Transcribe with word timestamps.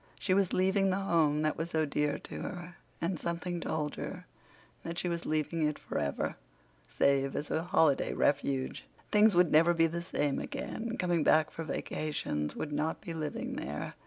She 0.19 0.33
was 0.33 0.51
leaving 0.51 0.89
the 0.89 0.95
home 0.95 1.43
that 1.43 1.57
was 1.57 1.69
so 1.69 1.85
dear 1.85 2.17
to 2.17 2.41
her, 2.41 2.77
and 2.99 3.19
something 3.19 3.59
told 3.61 3.97
her 3.97 4.25
that 4.81 4.97
she 4.97 5.07
was 5.07 5.27
leaving 5.27 5.67
it 5.67 5.77
forever, 5.77 6.37
save 6.87 7.35
as 7.35 7.51
a 7.51 7.61
holiday 7.61 8.11
refuge. 8.15 8.85
Things 9.11 9.35
would 9.35 9.51
never 9.51 9.75
be 9.75 9.85
the 9.85 10.01
same 10.01 10.39
again; 10.39 10.97
coming 10.97 11.23
back 11.23 11.51
for 11.51 11.63
vacations 11.63 12.55
would 12.55 12.71
not 12.71 12.99
be 12.99 13.13
living 13.13 13.57
there. 13.57 13.93